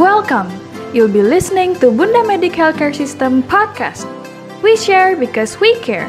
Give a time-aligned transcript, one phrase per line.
[0.00, 0.48] Welcome.
[0.96, 4.08] You'll be listening to Bunda Medic Healthcare System podcast.
[4.64, 6.08] We share because we care.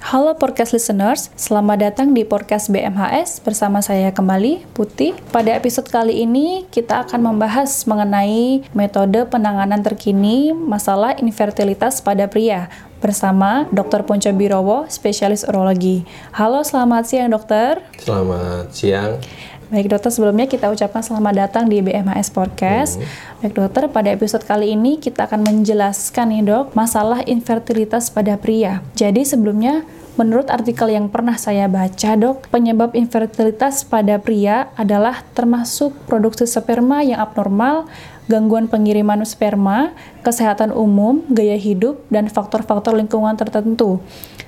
[0.00, 5.12] Halo podcast listeners, selamat datang di podcast BMHS bersama saya kembali Putih.
[5.28, 12.72] Pada episode kali ini kita akan membahas mengenai metode penanganan terkini masalah infertilitas pada pria
[12.98, 14.04] bersama Dr.
[14.04, 16.06] Ponco Birowo, spesialis urologi.
[16.32, 17.84] Halo, selamat siang dokter.
[18.00, 19.20] Selamat siang.
[19.66, 23.02] Baik dokter, sebelumnya kita ucapkan selamat datang di BMHS Podcast.
[23.02, 23.42] Hmm.
[23.42, 28.78] Baik dokter, pada episode kali ini kita akan menjelaskan nih dok, masalah infertilitas pada pria.
[28.94, 29.82] Jadi sebelumnya
[30.16, 37.04] Menurut artikel yang pernah saya baca, dok, penyebab infertilitas pada pria adalah termasuk produksi sperma
[37.04, 37.84] yang abnormal,
[38.26, 44.02] gangguan pengiriman sperma, kesehatan umum, gaya hidup, dan faktor-faktor lingkungan tertentu.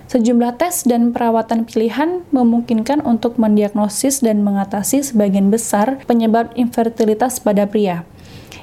[0.09, 7.68] Sejumlah tes dan perawatan pilihan memungkinkan untuk mendiagnosis dan mengatasi sebagian besar penyebab infertilitas pada
[7.68, 8.09] pria.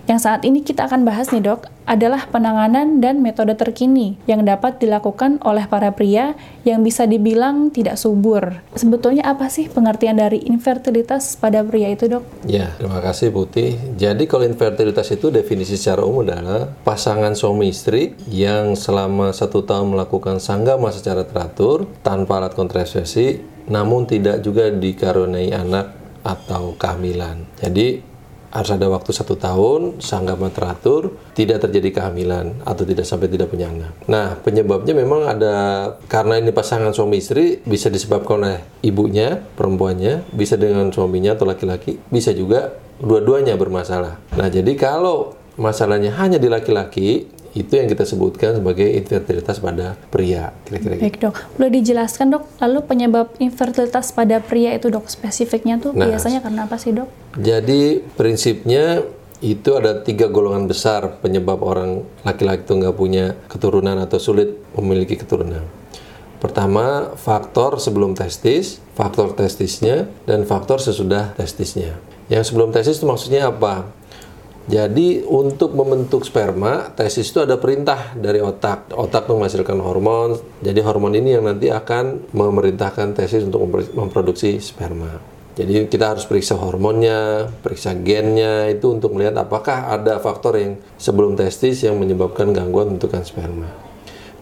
[0.06, 4.82] Yang saat ini kita akan bahas nih dok, adalah penanganan dan metode terkini yang dapat
[4.82, 6.34] dilakukan oleh para pria
[6.66, 8.58] yang bisa dibilang tidak subur.
[8.74, 12.26] Sebetulnya apa sih pengertian dari infertilitas pada pria itu dok?
[12.50, 13.78] Ya, terima kasih Putih.
[13.96, 19.94] Jadi kalau infertilitas itu definisi secara umum adalah pasangan suami istri yang selama satu tahun
[19.94, 25.94] melakukan sanggama secara teratur tanpa alat kontrasepsi namun tidak juga dikaruniai anak
[26.26, 27.46] atau kehamilan.
[27.62, 28.15] Jadi
[28.52, 33.70] harus ada waktu satu tahun, sanggama teratur, tidak terjadi kehamilan atau tidak sampai tidak punya
[33.70, 33.94] anak.
[34.06, 35.56] Nah, penyebabnya memang ada
[36.10, 41.98] karena ini pasangan suami istri bisa disebabkan oleh ibunya, perempuannya, bisa dengan suaminya atau laki-laki,
[42.10, 44.22] bisa juga dua-duanya bermasalah.
[44.40, 50.52] Nah, jadi kalau masalahnya hanya di laki-laki, itu yang kita sebutkan sebagai infertilitas pada pria
[50.68, 51.04] kira-kira gitu.
[51.08, 56.12] Baik dok, boleh dijelaskan dok, lalu penyebab infertilitas pada pria itu dok spesifiknya tuh nah,
[56.12, 57.08] biasanya karena apa sih dok?
[57.40, 59.08] Jadi prinsipnya
[59.40, 65.16] itu ada tiga golongan besar penyebab orang laki-laki itu nggak punya keturunan atau sulit memiliki
[65.16, 65.64] keturunan.
[66.44, 71.96] Pertama, faktor sebelum testis, faktor testisnya, dan faktor sesudah testisnya.
[72.28, 73.95] Yang sebelum testis itu maksudnya apa?
[74.66, 78.90] Jadi untuk membentuk sperma, tesis itu ada perintah dari otak.
[78.98, 80.42] Otak menghasilkan hormon.
[80.66, 85.22] Jadi hormon ini yang nanti akan memerintahkan tesis untuk memproduksi sperma.
[85.56, 91.38] Jadi kita harus periksa hormonnya, periksa gennya itu untuk melihat apakah ada faktor yang sebelum
[91.38, 93.70] testis yang menyebabkan gangguan bentukan sperma.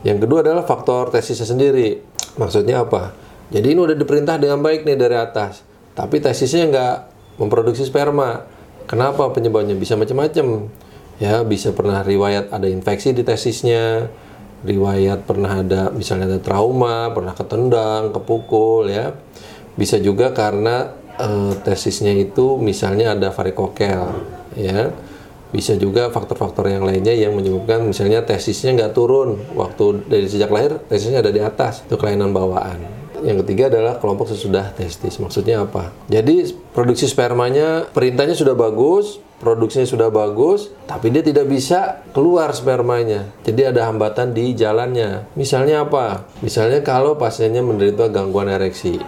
[0.07, 2.01] Yang kedua adalah faktor tesisnya sendiri.
[2.40, 3.13] Maksudnya apa?
[3.53, 5.61] Jadi ini udah diperintah dengan baik nih dari atas,
[5.94, 6.95] tapi tesisnya nggak
[7.38, 8.53] memproduksi sperma
[8.88, 9.75] Kenapa penyebabnya?
[9.75, 10.67] Bisa macam-macam.
[11.21, 14.09] Ya, bisa pernah riwayat ada infeksi di tesisnya,
[14.66, 19.13] riwayat pernah ada misalnya ada trauma, pernah ketendang, kepukul ya.
[19.77, 24.03] Bisa juga karena e, tesisnya itu misalnya ada varikokel
[24.57, 24.89] ya.
[25.53, 30.81] Bisa juga faktor-faktor yang lainnya yang menyebabkan misalnya tesisnya nggak turun waktu dari sejak lahir
[30.89, 33.03] tesisnya ada di atas itu kelainan bawaan.
[33.23, 35.16] Yang ketiga adalah kelompok sesudah testis.
[35.17, 35.95] Maksudnya apa?
[36.11, 43.31] Jadi produksi spermanya perintahnya sudah bagus, produksinya sudah bagus, tapi dia tidak bisa keluar spermanya.
[43.47, 45.28] Jadi ada hambatan di jalannya.
[45.39, 46.28] Misalnya apa?
[46.44, 49.00] Misalnya kalau pasiennya menderita gangguan ereksi.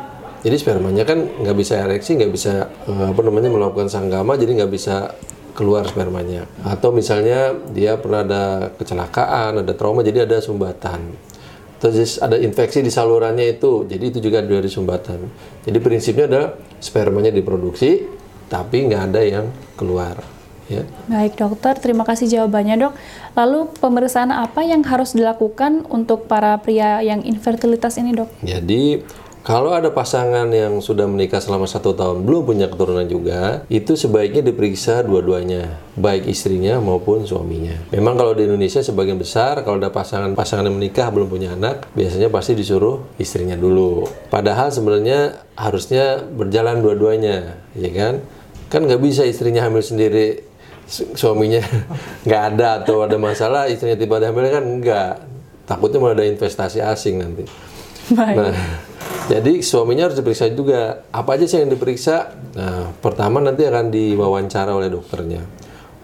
[0.46, 4.72] Jadi spermanya kan nggak bisa ereksi, nggak bisa eh, apa namanya melakukan sanggama, jadi nggak
[4.72, 5.12] bisa
[5.58, 6.46] keluar spermanya.
[6.62, 8.44] Atau misalnya dia pernah ada
[8.76, 11.18] kecelakaan, ada trauma, jadi ada sumbatan
[11.80, 13.86] terus ada infeksi di salurannya itu.
[13.88, 15.20] Jadi itu juga dari sumbatan.
[15.66, 16.50] Jadi prinsipnya adalah
[16.80, 18.06] spermanya diproduksi
[18.46, 20.22] tapi nggak ada yang keluar
[20.70, 20.86] ya.
[21.10, 21.78] Baik dokter.
[21.78, 22.94] Terima kasih jawabannya dok.
[23.38, 28.30] Lalu pemeriksaan apa yang harus dilakukan untuk para pria yang infertilitas ini dok?
[28.42, 29.02] Jadi
[29.46, 34.42] kalau ada pasangan yang sudah menikah selama satu tahun belum punya keturunan juga, itu sebaiknya
[34.42, 37.78] diperiksa dua-duanya, baik istrinya maupun suaminya.
[37.94, 42.34] Memang kalau di Indonesia sebagian besar kalau ada pasangan-pasangan yang menikah belum punya anak, biasanya
[42.34, 44.10] pasti disuruh istrinya dulu.
[44.34, 48.26] Padahal sebenarnya harusnya berjalan dua-duanya, ya kan?
[48.74, 50.42] Kan nggak bisa istrinya hamil sendiri,
[50.90, 51.62] suaminya
[52.26, 55.14] nggak ada atau ada masalah, istrinya tiba-tiba hamil kan nggak.
[55.70, 57.46] Takutnya malah ada investasi asing nanti.
[58.10, 58.38] Baik.
[58.38, 58.54] Nah,
[59.26, 61.02] jadi suaminya harus diperiksa juga.
[61.10, 62.38] Apa aja sih yang diperiksa?
[62.54, 65.42] Nah, pertama nanti akan diwawancara oleh dokternya.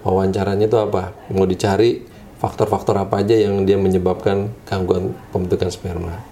[0.01, 1.13] Wawancaranya itu apa?
[1.29, 2.01] Mau dicari
[2.41, 6.25] faktor-faktor apa aja yang dia menyebabkan gangguan pembentukan sperma.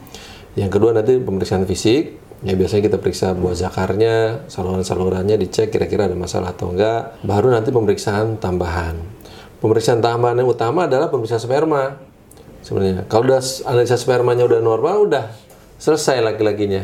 [0.57, 2.17] Yang kedua nanti pemeriksaan fisik.
[2.39, 7.19] Ya biasanya kita periksa buah zakarnya, saluran-salurannya dicek kira-kira ada masalah atau enggak.
[7.21, 8.95] Baru nanti pemeriksaan tambahan.
[9.59, 11.99] Pemeriksaan tambahan yang utama adalah pemeriksaan sperma.
[12.63, 15.25] Sebenarnya kalau udah analisa spermanya udah normal udah
[15.79, 16.83] selesai laki-lakinya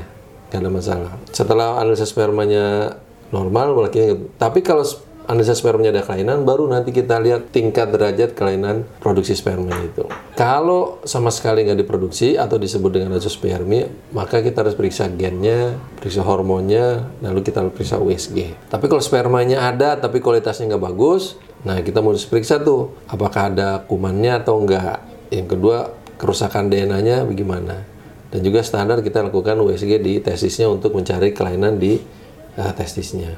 [0.50, 1.12] nggak ada masalah.
[1.36, 2.96] Setelah analisa spermanya
[3.30, 4.88] normal, laki tapi kalau
[5.26, 10.06] analisa spermanya ada kelainan, baru nanti kita lihat tingkat derajat kelainan produksi sperma itu.
[10.38, 16.22] Kalau sama sekali nggak diproduksi atau disebut dengan azoospermia, maka kita harus periksa gennya, periksa
[16.22, 18.70] hormonnya, lalu kita periksa USG.
[18.70, 23.82] Tapi kalau spermanya ada tapi kualitasnya nggak bagus, nah kita harus periksa tuh apakah ada
[23.90, 25.02] kumannya atau enggak.
[25.34, 25.78] Yang kedua,
[26.22, 27.95] kerusakan DNA-nya bagaimana.
[28.36, 31.96] Dan juga standar kita lakukan USG di testisnya untuk mencari kelainan di
[32.60, 33.32] uh, testisnya.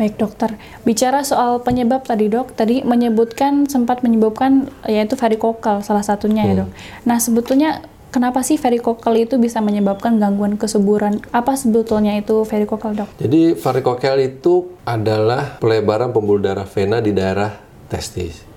[0.00, 0.56] Baik dokter,
[0.88, 6.56] bicara soal penyebab tadi dok, tadi menyebutkan sempat menyebabkan yaitu varikokal salah satunya ya, hmm.
[6.56, 6.70] ya dok.
[7.04, 7.70] Nah sebetulnya
[8.08, 11.20] kenapa sih varikokal itu bisa menyebabkan gangguan kesuburan?
[11.28, 13.12] Apa sebetulnya itu varikokal dok?
[13.20, 17.52] Jadi varikokal itu adalah pelebaran pembuluh darah vena di daerah
[17.92, 18.48] testis.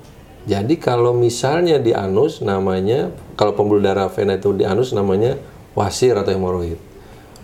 [0.48, 5.36] Jadi kalau misalnya di anus namanya, kalau pembuluh darah vena itu di anus namanya
[5.76, 6.80] wasir atau hemoroid.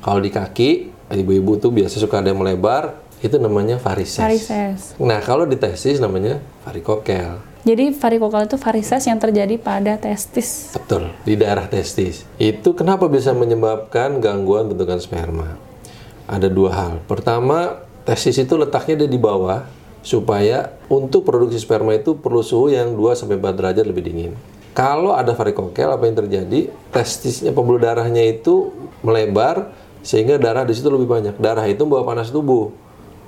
[0.01, 4.17] Kalau di kaki, ibu-ibu tuh biasa suka ada yang melebar, itu namanya varises.
[4.17, 4.97] Varises.
[4.97, 7.37] Nah, kalau di testis namanya varikokel.
[7.61, 10.73] Jadi varikokel itu varises yang terjadi pada testis.
[10.73, 12.25] Betul, di daerah testis.
[12.41, 15.53] Itu kenapa bisa menyebabkan gangguan bentukan sperma?
[16.25, 16.93] Ada dua hal.
[17.05, 19.69] Pertama, testis itu letaknya di bawah
[20.01, 24.33] supaya untuk produksi sperma itu perlu suhu yang 2 sampai 4 derajat lebih dingin.
[24.71, 26.71] Kalau ada varikokel apa yang terjadi?
[26.95, 28.71] Testisnya pembuluh darahnya itu
[29.03, 31.35] melebar sehingga darah di situ lebih banyak.
[31.37, 32.71] Darah itu membawa panas tubuh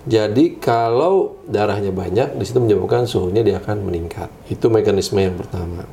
[0.03, 4.27] jadi kalau darahnya banyak, di situ menyebabkan suhunya dia akan meningkat.
[4.51, 5.87] Itu mekanisme yang pertama.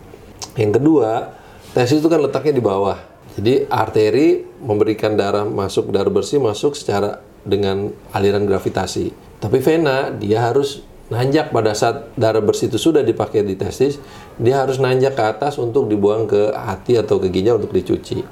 [0.59, 1.31] Yang kedua,
[1.71, 2.99] testis itu kan letaknya di bawah.
[3.39, 9.15] Jadi arteri memberikan darah masuk, darah bersih masuk secara dengan aliran gravitasi.
[9.39, 13.99] Tapi vena dia harus nanjak pada saat darah bersih itu sudah dipakai di testis,
[14.39, 18.23] dia harus nanjak ke atas untuk dibuang ke hati atau ke ginjal untuk dicuci.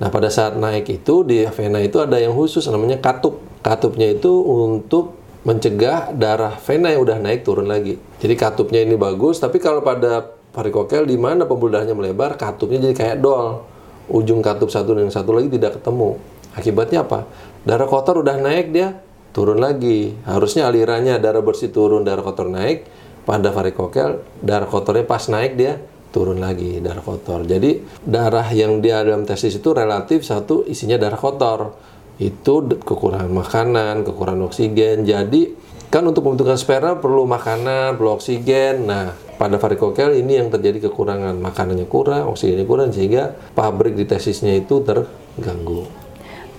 [0.00, 4.28] Nah pada saat naik itu di vena itu ada yang khusus namanya katup Katupnya itu
[4.44, 5.16] untuk
[5.48, 7.96] mencegah darah vena yang udah naik turun lagi.
[8.20, 12.92] Jadi katupnya ini bagus, tapi kalau pada varikokel di mana pembuluh darahnya melebar, katupnya jadi
[12.92, 13.64] kayak dol.
[14.12, 16.20] Ujung katup satu dan satu lagi tidak ketemu.
[16.52, 17.24] Akibatnya apa?
[17.64, 19.00] Darah kotor udah naik dia
[19.34, 20.14] turun lagi.
[20.24, 22.86] Harusnya alirannya darah bersih turun, darah kotor naik.
[23.24, 25.80] Pada varikokel, darah kotornya pas naik dia
[26.14, 27.42] turun lagi darah kotor.
[27.42, 31.74] Jadi darah yang di dalam testis itu relatif satu isinya darah kotor
[32.22, 35.02] itu kekurangan makanan, kekurangan oksigen.
[35.02, 35.50] Jadi
[35.90, 38.86] kan untuk pembentukan sperma perlu makanan, perlu oksigen.
[38.86, 44.54] Nah, pada varikokel ini yang terjadi kekurangan makanannya kurang, oksigennya kurang sehingga pabrik di testisnya
[44.54, 45.90] itu terganggu.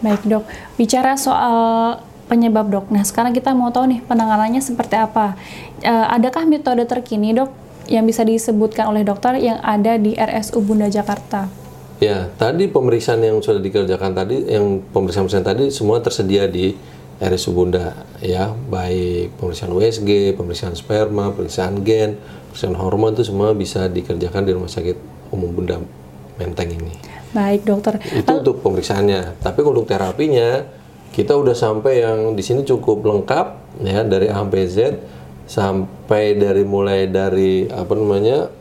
[0.03, 0.43] Baik dok,
[0.75, 2.03] bicara soal
[2.35, 2.85] penyebab dok.
[2.91, 5.39] Nah sekarang kita mau tahu nih penanganannya seperti apa.
[5.79, 7.47] E, adakah metode terkini dok
[7.87, 11.47] yang bisa disebutkan oleh dokter yang ada di RSU Bunda Jakarta?
[12.03, 16.75] Ya, tadi pemeriksaan yang sudah dikerjakan tadi, yang pemeriksaan-pemeriksaan tadi semua tersedia di
[17.23, 22.19] RSU Bunda, ya, baik pemeriksaan USG, pemeriksaan sperma, pemeriksaan gen,
[22.51, 24.97] pemeriksaan hormon itu semua bisa dikerjakan di Rumah Sakit
[25.31, 25.79] Umum Bunda
[26.35, 26.91] Menteng ini.
[27.31, 27.95] Baik, dokter.
[28.11, 29.39] Itu untuk pemeriksaannya.
[29.39, 30.67] Tapi untuk terapinya,
[31.15, 34.77] kita udah sampai yang di sini cukup lengkap, ya, dari A sampai Z,
[35.47, 38.51] sampai dari mulai dari apa namanya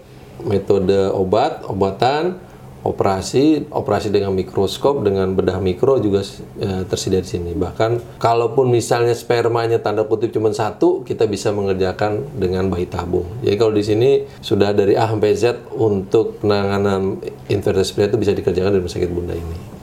[0.46, 2.38] metode obat, obatan,
[2.84, 6.22] operasi operasi dengan mikroskop dengan bedah mikro juga
[6.60, 7.50] e, tersedia di sini.
[7.56, 13.24] Bahkan kalaupun misalnya spermanya tanda kutip cuma satu kita bisa mengerjakan dengan bayi tabung.
[13.40, 14.10] Jadi kalau di sini
[14.44, 17.18] sudah dari A sampai Z untuk penanganan
[17.48, 19.73] invertebrate itu bisa dikerjakan di rumah sakit bunda ini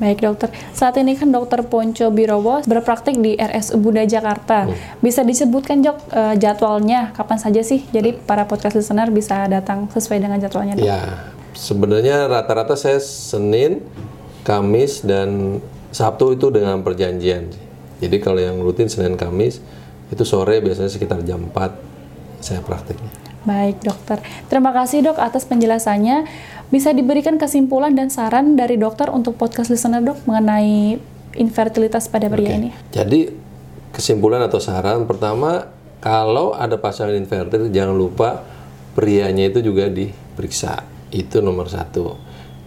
[0.00, 4.64] Baik dokter, saat ini kan dokter Ponco Birowo berpraktik di RSU Bunda Jakarta.
[4.64, 4.72] Hmm.
[5.04, 7.84] Bisa disebutkan jok uh, jadwalnya kapan saja sih?
[7.92, 10.80] Jadi para podcast listener bisa datang sesuai dengan jadwalnya.
[10.80, 10.88] Dok.
[10.88, 13.84] Ya, sebenarnya rata-rata saya Senin,
[14.40, 15.60] Kamis dan
[15.92, 17.52] Sabtu itu dengan perjanjian.
[18.00, 19.60] Jadi kalau yang rutin Senin Kamis
[20.08, 23.29] itu sore biasanya sekitar jam 4 saya praktiknya.
[23.48, 24.20] Baik dokter,
[24.52, 26.28] terima kasih dok atas penjelasannya.
[26.70, 31.00] Bisa diberikan kesimpulan dan saran dari dokter untuk podcast listener dok mengenai
[31.34, 32.58] infertilitas pada pria okay.
[32.60, 32.70] ini?
[32.92, 33.20] Jadi
[33.90, 38.46] kesimpulan atau saran pertama kalau ada pasangan infertil jangan lupa
[38.94, 42.16] prianya itu juga diperiksa itu nomor satu.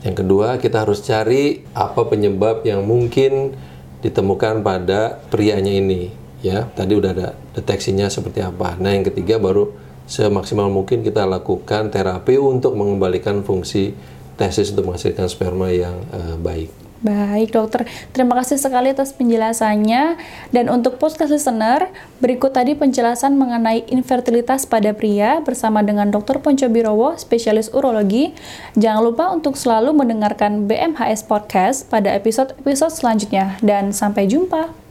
[0.03, 3.55] Yang kedua, kita harus cari apa penyebab yang mungkin
[4.03, 6.11] ditemukan pada prianya ini.
[6.43, 8.75] Ya, tadi udah ada deteksinya seperti apa.
[8.75, 9.71] Nah, yang ketiga baru
[10.07, 13.95] semaksimal mungkin kita lakukan terapi untuk mengembalikan fungsi
[14.35, 16.83] tesis untuk menghasilkan sperma yang uh, baik.
[17.03, 17.83] Baik dokter,
[18.15, 20.15] terima kasih sekali atas penjelasannya.
[20.55, 21.91] Dan untuk podcast listener,
[22.23, 26.39] berikut tadi penjelasan mengenai infertilitas pada pria bersama dengan Dr.
[26.39, 28.31] Ponco Birowo, spesialis urologi.
[28.79, 33.59] Jangan lupa untuk selalu mendengarkan BMHS Podcast pada episode-episode selanjutnya.
[33.59, 34.82] Dan sampai jumpa.